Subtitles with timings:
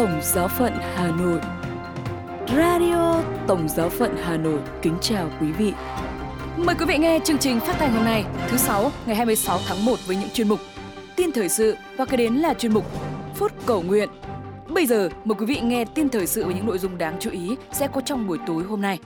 [0.00, 1.40] Tổng giáo phận Hà Nội.
[2.56, 5.72] Radio Tổng giáo phận Hà Nội kính chào quý vị.
[6.56, 9.84] Mời quý vị nghe chương trình phát thanh hôm nay, thứ sáu, ngày 26 tháng
[9.84, 10.60] 1 với những chuyên mục
[11.16, 12.84] Tin thời sự và kế đến là chuyên mục
[13.34, 14.08] Phút cầu nguyện.
[14.68, 17.30] Bây giờ, mời quý vị nghe tin thời sự với những nội dung đáng chú
[17.30, 18.98] ý sẽ có trong buổi tối hôm nay.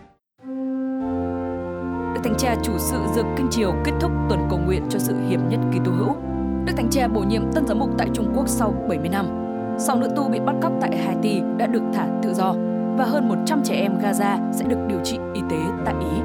[2.15, 5.15] Đức Thánh Cha chủ sự dược kinh triều kết thúc tuần cầu nguyện cho sự
[5.29, 6.17] hiệp nhất Kitô hữu.
[6.65, 9.44] Đức Thánh Cha bổ nhiệm tân giám mục tại Trung Quốc sau 70 năm.
[9.79, 12.53] Sau nữ tu bị bắt cóc tại Haiti đã được thả tự do
[12.99, 16.21] và hơn 100 trẻ em Gaza sẽ được điều trị y tế tại Ý.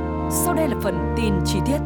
[0.46, 1.78] Sau đây là phần tin chi tiết.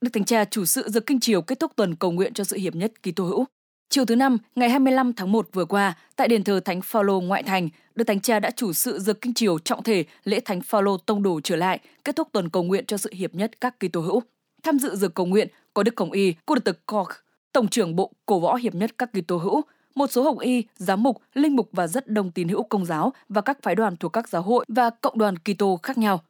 [0.00, 2.56] Đức Thánh Cha chủ sự dược kinh chiều kết thúc tuần cầu nguyện cho sự
[2.56, 3.44] hiệp nhất Kitô hữu.
[3.88, 7.42] Chiều thứ năm, ngày 25 tháng 1 vừa qua, tại đền thờ Thánh Phaolô ngoại
[7.42, 10.96] thành, Đức Thánh Cha đã chủ sự dược kinh chiều trọng thể lễ Thánh Phaolô
[10.96, 14.00] tông đồ trở lại, kết thúc tuần cầu nguyện cho sự hiệp nhất các Kitô
[14.00, 14.22] hữu.
[14.62, 17.08] Tham dự dược cầu nguyện có Đức Hồng Y, Cô Đức Koch,
[17.52, 19.62] Tổng trưởng Bộ Cổ võ hiệp nhất các Kitô hữu,
[19.96, 23.12] một số hồng y, giám mục, linh mục và rất đông tín hữu công giáo
[23.28, 26.22] và các phái đoàn thuộc các giáo hội và cộng đoàn Kitô khác nhau.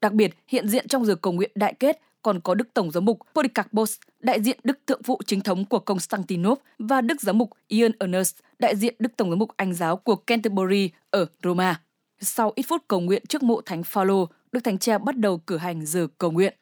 [0.00, 3.04] Đặc biệt, hiện diện trong giờ cầu nguyện đại kết còn có Đức Tổng giám
[3.04, 7.50] mục Polycarpos, đại diện Đức Thượng phụ chính thống của Constantinople và Đức giám mục
[7.68, 11.80] Ian Ernest, đại diện Đức Tổng giám mục Anh giáo của Canterbury ở Roma.
[12.20, 15.56] Sau ít phút cầu nguyện trước mộ Thánh Phaolô, Đức Thánh Cha bắt đầu cử
[15.56, 16.54] hành giờ cầu nguyện.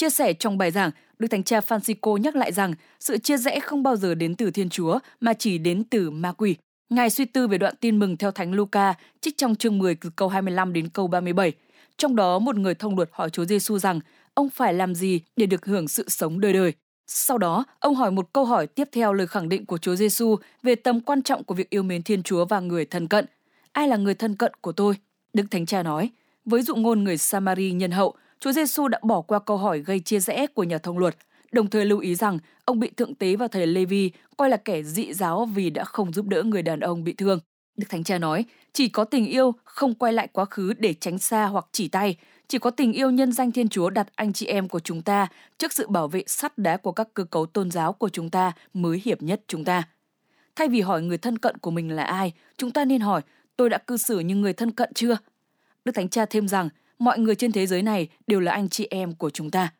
[0.00, 3.60] Chia sẻ trong bài giảng, Đức Thánh Cha Francisco nhắc lại rằng sự chia rẽ
[3.60, 6.56] không bao giờ đến từ Thiên Chúa mà chỉ đến từ ma quỷ.
[6.90, 10.10] Ngài suy tư về đoạn tin mừng theo Thánh Luca, trích trong chương 10 từ
[10.16, 11.52] câu 25 đến câu 37.
[11.96, 14.00] Trong đó một người thông luật hỏi Chúa Giêsu rằng
[14.34, 16.72] ông phải làm gì để được hưởng sự sống đời đời.
[17.06, 20.36] Sau đó, ông hỏi một câu hỏi tiếp theo lời khẳng định của Chúa Giêsu
[20.62, 23.26] về tầm quan trọng của việc yêu mến Thiên Chúa và người thân cận.
[23.72, 24.94] Ai là người thân cận của tôi?
[25.32, 26.10] Đức Thánh Cha nói,
[26.44, 30.00] với dụ ngôn người Samari nhân hậu, Chúa Giêsu đã bỏ qua câu hỏi gây
[30.00, 31.16] chia rẽ của nhà thông luật,
[31.52, 34.82] đồng thời lưu ý rằng ông bị thượng tế và thầy Levi coi là kẻ
[34.82, 37.38] dị giáo vì đã không giúp đỡ người đàn ông bị thương.
[37.76, 41.18] Đức Thánh Cha nói, chỉ có tình yêu không quay lại quá khứ để tránh
[41.18, 42.16] xa hoặc chỉ tay,
[42.48, 45.26] chỉ có tình yêu nhân danh Thiên Chúa đặt anh chị em của chúng ta
[45.58, 48.52] trước sự bảo vệ sắt đá của các cơ cấu tôn giáo của chúng ta
[48.74, 49.82] mới hiệp nhất chúng ta.
[50.56, 53.22] Thay vì hỏi người thân cận của mình là ai, chúng ta nên hỏi
[53.56, 55.16] tôi đã cư xử như người thân cận chưa?
[55.84, 56.68] Đức Thánh Cha thêm rằng
[57.00, 59.72] mọi người trên thế giới này đều là anh chị em của chúng ta.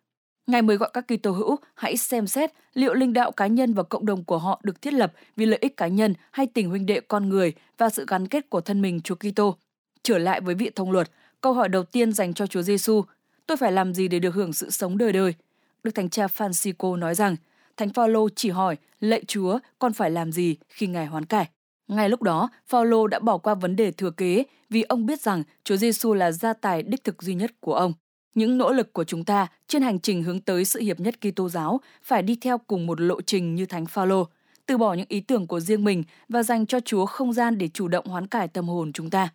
[0.46, 3.82] Ngài mới gọi các Kitô hữu hãy xem xét liệu linh đạo cá nhân và
[3.82, 6.86] cộng đồng của họ được thiết lập vì lợi ích cá nhân hay tình huynh
[6.86, 9.56] đệ con người và sự gắn kết của thân mình Chúa Kitô.
[10.02, 11.10] Trở lại với vị thông luật,
[11.40, 13.02] câu hỏi đầu tiên dành cho Chúa Giêsu,
[13.46, 15.34] tôi phải làm gì để được hưởng sự sống đời đời?
[15.84, 17.36] Đức Thánh Cha Francisco nói rằng,
[17.76, 21.48] Thánh Phaolô chỉ hỏi, lạy Chúa, con phải làm gì khi Ngài hoán cải?
[21.90, 25.42] Ngay lúc đó, Phaolô đã bỏ qua vấn đề thừa kế vì ông biết rằng
[25.64, 27.92] Chúa Giêsu là gia tài đích thực duy nhất của ông.
[28.34, 31.48] Những nỗ lực của chúng ta trên hành trình hướng tới sự hiệp nhất Kitô
[31.48, 34.28] giáo phải đi theo cùng một lộ trình như Thánh Phaolô,
[34.66, 37.68] từ bỏ những ý tưởng của riêng mình và dành cho Chúa không gian để
[37.68, 39.28] chủ động hoán cải tâm hồn chúng ta.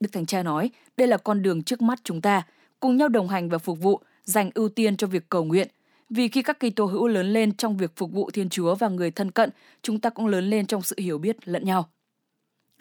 [0.00, 2.42] Đức Thánh Cha nói, đây là con đường trước mắt chúng ta,
[2.80, 5.68] cùng nhau đồng hành và phục vụ, dành ưu tiên cho việc cầu nguyện.
[6.08, 9.10] Vì khi các Kitô hữu lớn lên trong việc phục vụ Thiên Chúa và người
[9.10, 9.50] thân cận,
[9.82, 11.88] chúng ta cũng lớn lên trong sự hiểu biết lẫn nhau.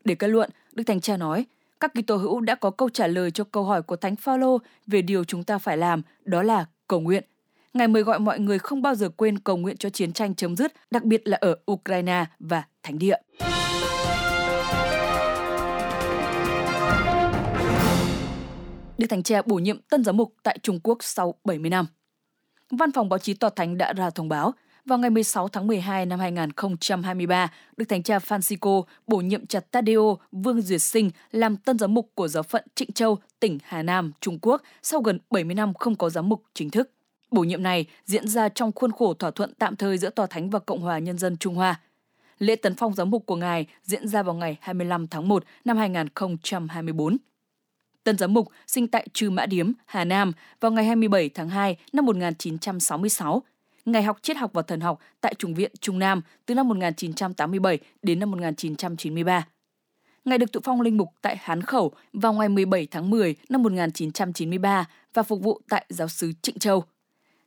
[0.03, 1.45] Để kết luận, Đức Thánh Cha nói,
[1.79, 5.01] các Kitô hữu đã có câu trả lời cho câu hỏi của Thánh Phaolô về
[5.01, 7.23] điều chúng ta phải làm, đó là cầu nguyện.
[7.73, 10.55] Ngài mời gọi mọi người không bao giờ quên cầu nguyện cho chiến tranh chấm
[10.55, 13.17] dứt, đặc biệt là ở Ukraine và Thánh địa.
[18.97, 21.85] Đức Thánh Cha bổ nhiệm tân giám mục tại Trung Quốc sau 70 năm.
[22.71, 24.53] Văn phòng báo chí Tòa Thánh đã ra thông báo,
[24.85, 30.17] vào ngày 16 tháng 12 năm 2023, Đức Thánh Cha Francisco bổ nhiệm chặt Tadeo
[30.31, 34.11] Vương Duyệt Sinh làm tân giám mục của giáo phận Trịnh Châu, tỉnh Hà Nam,
[34.21, 36.91] Trung Quốc sau gần 70 năm không có giám mục chính thức.
[37.31, 40.49] Bổ nhiệm này diễn ra trong khuôn khổ thỏa thuận tạm thời giữa Tòa Thánh
[40.49, 41.79] và Cộng hòa Nhân dân Trung Hoa.
[42.39, 45.77] Lễ tấn phong giám mục của Ngài diễn ra vào ngày 25 tháng 1 năm
[45.77, 47.17] 2024.
[48.05, 51.77] Tân giám mục sinh tại Trư Mã Điếm, Hà Nam vào ngày 27 tháng 2
[51.93, 53.43] năm 1966
[53.85, 57.79] Ngày học triết học và thần học tại Trung viện Trung Nam từ năm 1987
[58.03, 59.47] đến năm 1993.
[60.25, 63.63] Ngài được tự phong linh mục tại Hán Khẩu vào ngày 17 tháng 10 năm
[63.63, 66.83] 1993 và phục vụ tại giáo sứ Trịnh Châu.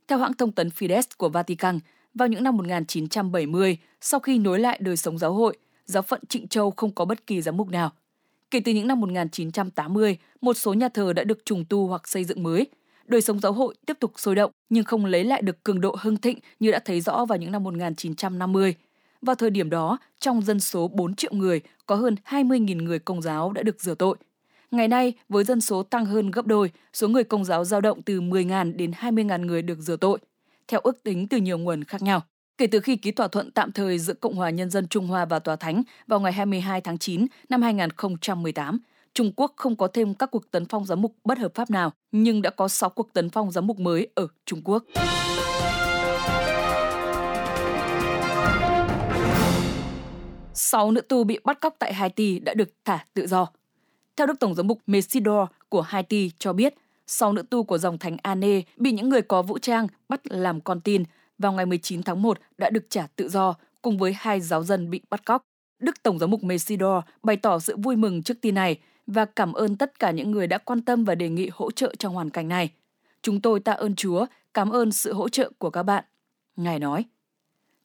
[0.09, 1.81] Theo hãng thông tấn Fides của Vatican,
[2.15, 6.49] vào những năm 1970, sau khi nối lại đời sống giáo hội, giáo phận Trịnh
[6.49, 7.93] Châu không có bất kỳ giám mục nào.
[8.51, 12.25] Kể từ những năm 1980, một số nhà thờ đã được trùng tu hoặc xây
[12.25, 12.67] dựng mới,
[13.07, 15.97] đời sống giáo hội tiếp tục sôi động nhưng không lấy lại được cường độ
[16.01, 18.75] hưng thịnh như đã thấy rõ vào những năm 1950.
[19.23, 23.23] Vào thời điểm đó, trong dân số 4 triệu người, có hơn 20.000 người công
[23.23, 24.17] giáo đã được rửa tội.
[24.71, 28.03] Ngày nay, với dân số tăng hơn gấp đôi, số người công giáo dao động
[28.03, 30.19] từ 10.000 đến 20.000 người được rửa tội,
[30.69, 32.23] theo ước tính từ nhiều nguồn khác nhau.
[32.59, 35.25] Kể từ khi ký thỏa thuận tạm thời giữa Cộng hòa Nhân dân Trung Hoa
[35.25, 38.79] và Tòa Thánh vào ngày 22 tháng 9 năm 2018,
[39.15, 41.93] Trung Quốc không có thêm các cuộc tấn phong giám mục bất hợp pháp nào,
[42.13, 44.85] nhưng đã có 6 cuộc tấn phong giám mục mới ở Trung Quốc.
[50.55, 53.47] Sáu nữ tu bị bắt cóc tại Haiti đã được thả tự do.
[54.17, 56.75] Theo Đức Tổng giám mục Mesidor của Haiti cho biết,
[57.07, 60.61] sáu nữ tu của dòng thánh Ane bị những người có vũ trang bắt làm
[60.61, 61.05] con tin
[61.39, 64.91] vào ngày 19 tháng 1 đã được trả tự do cùng với hai giáo dân
[64.91, 65.43] bị bắt cóc.
[65.79, 69.53] Đức Tổng giám mục Mesidor bày tỏ sự vui mừng trước tin này và cảm
[69.53, 72.31] ơn tất cả những người đã quan tâm và đề nghị hỗ trợ trong hoàn
[72.31, 72.71] cảnh này.
[73.23, 76.05] Chúng tôi tạ ơn Chúa, cảm ơn sự hỗ trợ của các bạn.
[76.57, 77.05] Ngài nói.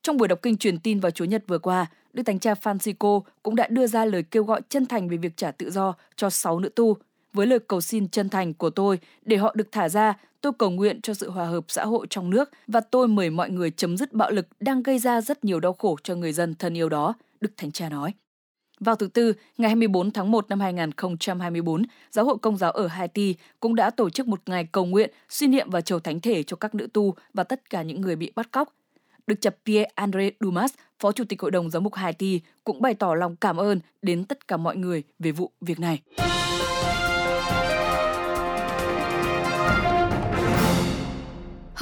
[0.01, 3.21] Trong buổi đọc kinh truyền tin vào Chúa Nhật vừa qua, Đức Thánh Cha Francisco
[3.44, 6.29] cũng đã đưa ra lời kêu gọi chân thành về việc trả tự do cho
[6.29, 6.97] sáu nữ tu.
[7.33, 10.69] Với lời cầu xin chân thành của tôi để họ được thả ra, tôi cầu
[10.69, 13.97] nguyện cho sự hòa hợp xã hội trong nước và tôi mời mọi người chấm
[13.97, 16.89] dứt bạo lực đang gây ra rất nhiều đau khổ cho người dân thân yêu
[16.89, 18.13] đó, Đức Thánh Cha nói.
[18.80, 23.36] Vào thứ Tư, ngày 24 tháng 1 năm 2024, Giáo hội Công giáo ở Haiti
[23.59, 26.57] cũng đã tổ chức một ngày cầu nguyện, suy niệm và chầu thánh thể cho
[26.57, 28.74] các nữ tu và tất cả những người bị bắt cóc.
[29.27, 33.15] Đức chập Pierre-André Dumas, Phó Chủ tịch Hội đồng Giám mục Haiti, cũng bày tỏ
[33.15, 36.01] lòng cảm ơn đến tất cả mọi người về vụ việc này.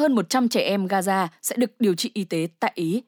[0.01, 3.03] Hơn 100 trẻ em Gaza sẽ được điều trị y tế tại Ý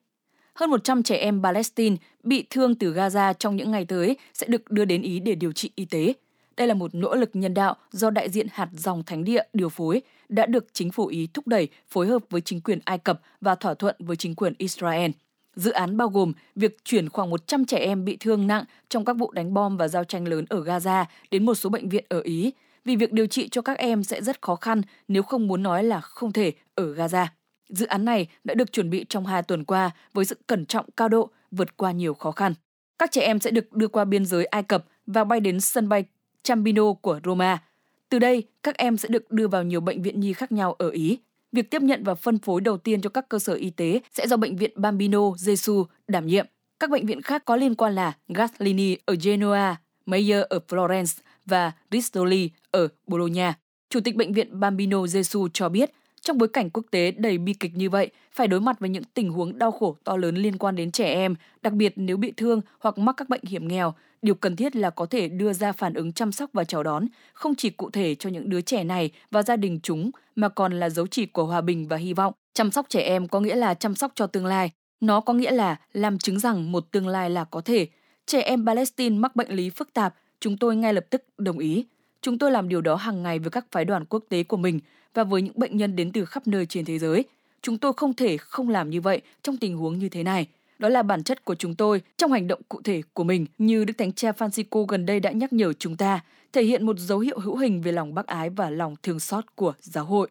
[0.56, 4.72] hơn 100 trẻ em Palestine bị thương từ Gaza trong những ngày tới sẽ được
[4.72, 6.14] đưa đến Ý để điều trị y tế.
[6.58, 9.70] Đây là một nỗ lực nhân đạo do đại diện hạt dòng thánh địa điều
[9.70, 13.22] phối đã được chính phủ Ý thúc đẩy phối hợp với chính quyền Ai Cập
[13.42, 15.12] và thỏa thuận với chính quyền Israel.
[15.56, 19.14] Dự án bao gồm việc chuyển khoảng 100 trẻ em bị thương nặng trong các
[19.14, 22.22] vụ đánh bom và giao tranh lớn ở Gaza đến một số bệnh viện ở
[22.22, 22.52] Ý,
[22.86, 25.84] vì việc điều trị cho các em sẽ rất khó khăn nếu không muốn nói
[25.84, 27.26] là không thể ở Gaza.
[27.70, 30.86] Dự án này đã được chuẩn bị trong hai tuần qua với sự cẩn trọng
[30.98, 32.54] cao độ, vượt qua nhiều khó khăn.
[33.00, 35.90] Các trẻ em sẽ được đưa qua biên giới Ai Cập và bay đến sân
[35.90, 36.06] bay
[36.44, 37.64] Chambino của Roma.
[38.10, 40.90] Từ đây, các em sẽ được đưa vào nhiều bệnh viện nhi khác nhau ở
[40.90, 41.20] Ý.
[41.52, 44.28] Việc tiếp nhận và phân phối đầu tiên cho các cơ sở y tế sẽ
[44.28, 46.46] do bệnh viện Bambino Gesù đảm nhiệm.
[46.80, 49.76] Các bệnh viện khác có liên quan là Gaslini ở Genoa,
[50.06, 53.54] Mayer ở Florence và Ristoli ở Bologna.
[53.90, 55.92] Chủ tịch bệnh viện Bambino Gesù cho biết
[56.22, 59.04] trong bối cảnh quốc tế đầy bi kịch như vậy, phải đối mặt với những
[59.14, 62.34] tình huống đau khổ to lớn liên quan đến trẻ em, đặc biệt nếu bị
[62.38, 65.72] thương hoặc mắc các bệnh hiểm nghèo, điều cần thiết là có thể đưa ra
[65.72, 68.84] phản ứng chăm sóc và chào đón, không chỉ cụ thể cho những đứa trẻ
[68.84, 72.14] này và gia đình chúng, mà còn là dấu chỉ của hòa bình và hy
[72.14, 72.34] vọng.
[72.54, 74.72] Chăm sóc trẻ em có nghĩa là chăm sóc cho tương lai.
[75.02, 77.88] Nó có nghĩa là làm chứng rằng một tương lai là có thể.
[78.26, 81.86] Trẻ em Palestine mắc bệnh lý phức tạp, chúng tôi ngay lập tức đồng ý.
[82.24, 84.80] Chúng tôi làm điều đó hàng ngày với các phái đoàn quốc tế của mình
[85.14, 87.26] và với những bệnh nhân đến từ khắp nơi trên thế giới.
[87.62, 90.48] Chúng tôi không thể không làm như vậy trong tình huống như thế này.
[90.80, 93.86] Đó là bản chất của chúng tôi trong hành động cụ thể của mình như
[93.86, 96.20] Đức Thánh Cha Francisco gần đây đã nhắc nhở chúng ta,
[96.54, 99.44] thể hiện một dấu hiệu hữu hình về lòng bác ái và lòng thương xót
[99.56, 100.30] của giáo hội.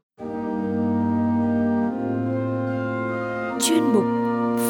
[3.60, 4.04] Chuyên mục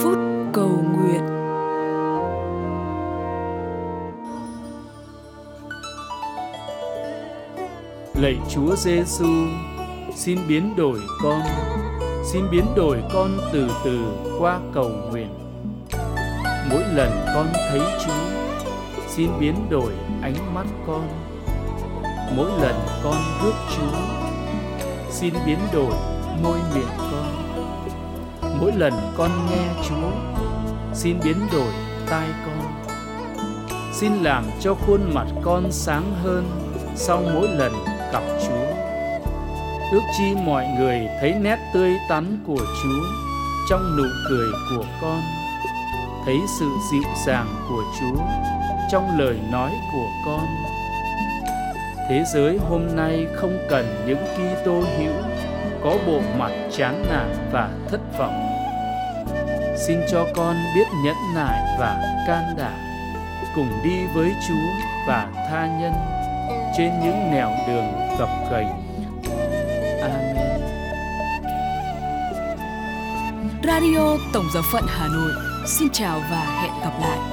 [0.02, 0.18] Phút
[0.52, 1.41] Cầu Nguyện
[8.22, 9.26] Lạy Chúa Giêsu,
[10.14, 11.40] xin biến đổi con
[12.24, 13.98] xin biến đổi con từ từ
[14.38, 15.28] qua cầu nguyện.
[16.70, 18.12] Mỗi lần con thấy chúa
[19.08, 21.08] xin biến đổi ánh mắt con.
[22.36, 22.74] Mỗi lần
[23.04, 23.98] con bước chúa
[25.10, 25.94] xin biến đổi
[26.42, 27.26] môi miệng con.
[28.60, 30.10] Mỗi lần con nghe chúa
[30.94, 31.72] xin biến đổi
[32.10, 32.82] tai con.
[33.92, 36.44] Xin làm cho khuôn mặt con sáng hơn
[36.94, 37.72] sau mỗi lần
[38.12, 38.92] gặp chúa
[39.92, 43.02] ước chi mọi người thấy nét tươi tắn của Chúa
[43.70, 45.20] trong nụ cười của con,
[46.24, 48.22] thấy sự dịu dàng của Chúa
[48.90, 50.46] trong lời nói của con.
[52.08, 55.12] Thế giới hôm nay không cần những Kitô hữu
[55.84, 58.48] có bộ mặt chán nản và thất vọng.
[59.86, 62.78] Xin cho con biết nhẫn nại và can đảm,
[63.54, 65.92] cùng đi với Chúa và tha nhân
[66.76, 67.84] trên những nẻo đường
[68.18, 68.68] gập ghềnh
[70.02, 70.60] Amen.
[73.64, 75.32] Radio Tổng giáo phận Hà Nội
[75.66, 77.31] xin chào và hẹn gặp lại.